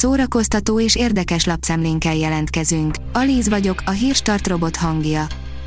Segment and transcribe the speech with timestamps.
[0.00, 2.94] szórakoztató és érdekes lapszemlénkkel jelentkezünk.
[3.12, 5.26] Alíz vagyok, a hírstart robot hangja.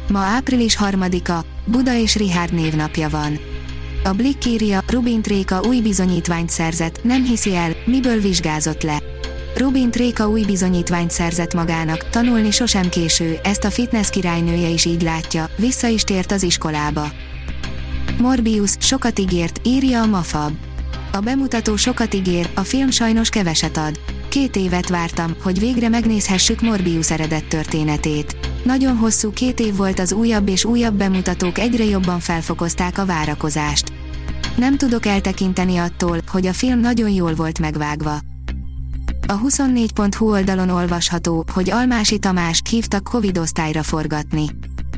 [0.09, 3.39] Ma április harmadika, Buda és Rihárd névnapja van.
[4.03, 9.01] A Blick írja, Rubin Tréka új bizonyítványt szerzett, nem hiszi el, miből vizsgázott le.
[9.57, 15.01] Rubin Tréka új bizonyítványt szerzett magának, tanulni sosem késő, ezt a fitness királynője is így
[15.01, 17.11] látja, vissza is tért az iskolába.
[18.17, 20.53] Morbius, sokat ígért, írja a Mafab.
[21.11, 24.12] A bemutató sokat ígér, a film sajnos keveset ad.
[24.33, 28.37] Két évet vártam, hogy végre megnézhessük Morbius eredet történetét.
[28.63, 33.93] Nagyon hosszú két év volt az újabb és újabb bemutatók egyre jobban felfokozták a várakozást.
[34.55, 38.13] Nem tudok eltekinteni attól, hogy a film nagyon jól volt megvágva.
[39.27, 44.45] A 24.hu oldalon olvasható, hogy Almási Tamás hívtak Covid osztályra forgatni.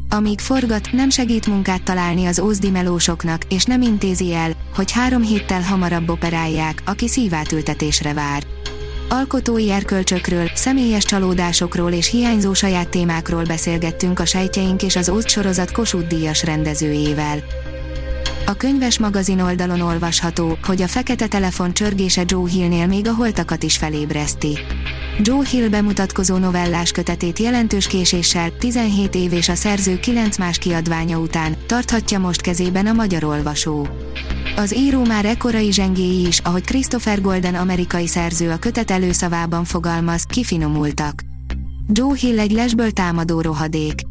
[0.10, 5.22] Amíg forgat, nem segít munkát találni az ózdi melósoknak, és nem intézi el, hogy három
[5.22, 8.55] héttel hamarabb operálják, aki szívátültetésre vár.
[9.10, 15.72] Alkotói erkölcsökről, személyes csalódásokról és hiányzó saját témákról beszélgettünk a sejtjeink és az Ózd sorozat
[15.72, 17.44] Kossuth Díjas rendezőjével.
[18.46, 23.64] A könyves magazin oldalon olvasható, hogy a fekete telefon csörgése Joe Hillnél még a holtakat
[23.64, 24.58] is felébreszti.
[25.22, 31.18] Joe Hill bemutatkozó novellás kötetét jelentős késéssel, 17 év és a szerző 9 más kiadványa
[31.18, 33.88] után, tarthatja most kezében a magyar olvasó.
[34.56, 40.24] Az író már ekkorai zsengéi is, ahogy Christopher Golden amerikai szerző a kötet előszavában fogalmaz,
[40.24, 41.22] kifinomultak.
[41.88, 44.02] Joe Hill egy lesből támadó rohadék.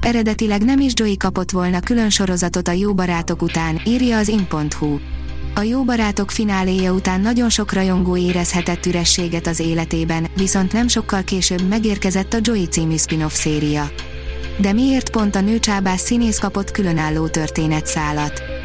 [0.00, 4.98] Eredetileg nem is Joey kapott volna külön sorozatot a Jó Barátok után, írja az in.hu.
[5.54, 11.22] A Jó Barátok fináléja után nagyon sok rajongó érezhetett ürességet az életében, viszont nem sokkal
[11.22, 13.90] később megérkezett a Joey című spin-off széria.
[14.60, 18.57] De miért pont a nőcsábás színész kapott különálló történetszálat?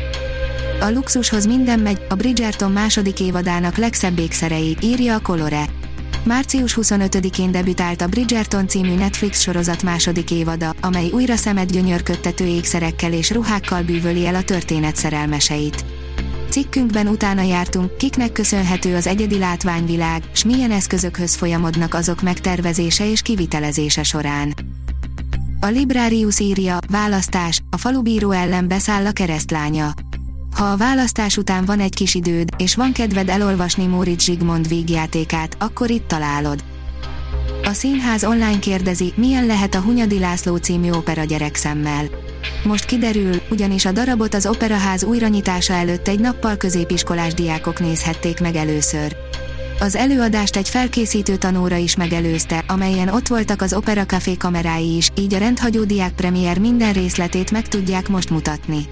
[0.79, 5.65] A luxushoz minden megy, a Bridgerton második évadának legszebb ékszerei, írja a Colore.
[6.23, 13.13] Március 25-én debütált a Bridgerton című Netflix sorozat második évada, amely újra szemet gyönyörködtető ékszerekkel
[13.13, 15.85] és ruhákkal bűvöli el a történet szerelmeseit.
[16.49, 23.21] Cikkünkben utána jártunk, kiknek köszönhető az egyedi látványvilág, s milyen eszközökhöz folyamodnak azok megtervezése és
[23.21, 24.53] kivitelezése során.
[25.59, 29.93] A Librarius írja, választás, a falubíró ellen beszáll a keresztlánya.
[30.53, 35.55] Ha a választás után van egy kis időd, és van kedved elolvasni Móricz Zsigmond vígjátékát,
[35.59, 36.63] akkor itt találod.
[37.63, 42.05] A színház online kérdezi, milyen lehet a Hunyadi László című opera gyerekszemmel.
[42.63, 48.55] Most kiderül, ugyanis a darabot az operaház újranyitása előtt egy nappal középiskolás diákok nézhették meg
[48.55, 49.15] először.
[49.79, 55.09] Az előadást egy felkészítő tanóra is megelőzte, amelyen ott voltak az Opera Café kamerái is,
[55.15, 58.87] így a rendhagyó diák premier minden részletét meg tudják most mutatni.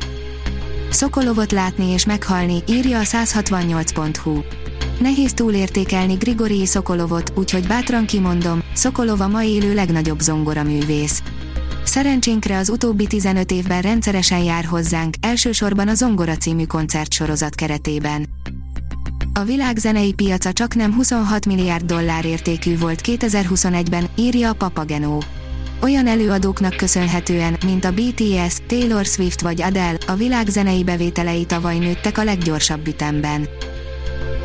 [0.91, 4.41] Szokolovot látni és meghalni, írja a 168.hu.
[4.99, 11.23] Nehéz túlértékelni Grigori Szokolovot, úgyhogy bátran kimondom, Szokolov a mai élő legnagyobb zongoraművész.
[11.83, 18.27] Szerencsénkre az utóbbi 15 évben rendszeresen jár hozzánk, elsősorban a Zongora című koncertsorozat keretében.
[19.33, 25.23] A világ zenei piaca csak nem 26 milliárd dollár értékű volt 2021-ben, írja a Papagenó.
[25.81, 31.77] Olyan előadóknak köszönhetően, mint a BTS, Taylor Swift vagy Adele, a világ zenei bevételei tavaly
[31.77, 33.47] nőttek a leggyorsabb ütemben.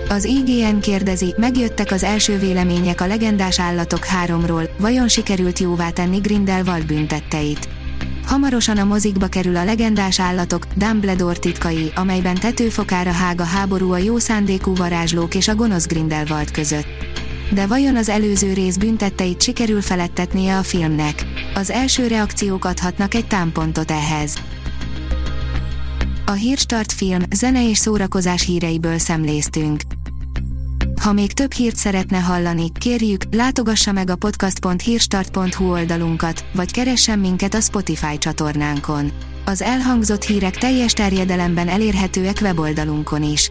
[0.08, 6.18] Az IGN kérdezi, megjöttek az első vélemények a legendás állatok háromról, vajon sikerült jóvá tenni
[6.18, 7.68] Grindelwald büntetteit.
[8.26, 13.98] Hamarosan a mozikba kerül a legendás állatok, Dumbledore titkai, amelyben tetőfokára hág a háború a
[13.98, 16.86] jó szándékú varázslók és a gonosz Grindelwald között.
[17.50, 21.24] De vajon az előző rész büntetteit sikerül felettetnie a filmnek?
[21.54, 24.34] Az első reakciók adhatnak egy támpontot ehhez.
[26.26, 29.80] A Hírstart film, zene és szórakozás híreiből szemléztünk.
[31.02, 37.54] Ha még több hírt szeretne hallani, kérjük, látogassa meg a podcast.hírstart.hu oldalunkat, vagy keressen minket
[37.54, 39.12] a Spotify csatornánkon.
[39.44, 43.50] Az elhangzott hírek teljes terjedelemben elérhetőek weboldalunkon is.